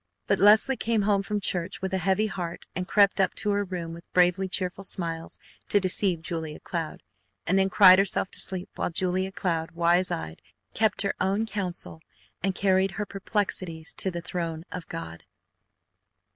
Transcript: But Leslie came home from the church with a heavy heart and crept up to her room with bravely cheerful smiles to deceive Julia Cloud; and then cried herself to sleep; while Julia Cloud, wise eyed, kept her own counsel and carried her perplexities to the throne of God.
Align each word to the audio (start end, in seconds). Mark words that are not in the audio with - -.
But 0.25 0.39
Leslie 0.39 0.75
came 0.77 1.03
home 1.03 1.21
from 1.21 1.37
the 1.37 1.41
church 1.41 1.79
with 1.79 1.93
a 1.93 1.99
heavy 1.99 2.25
heart 2.25 2.65
and 2.75 2.87
crept 2.87 3.21
up 3.21 3.35
to 3.35 3.51
her 3.51 3.63
room 3.63 3.93
with 3.93 4.11
bravely 4.13 4.49
cheerful 4.49 4.83
smiles 4.83 5.37
to 5.69 5.79
deceive 5.79 6.23
Julia 6.23 6.59
Cloud; 6.59 7.03
and 7.45 7.59
then 7.59 7.69
cried 7.69 7.99
herself 7.99 8.31
to 8.31 8.39
sleep; 8.39 8.69
while 8.73 8.89
Julia 8.89 9.31
Cloud, 9.31 9.69
wise 9.73 10.09
eyed, 10.09 10.41
kept 10.73 11.03
her 11.03 11.13
own 11.21 11.45
counsel 11.45 12.01
and 12.41 12.55
carried 12.55 12.93
her 12.93 13.05
perplexities 13.05 13.93
to 13.97 14.09
the 14.09 14.21
throne 14.21 14.65
of 14.71 14.87
God. 14.87 15.25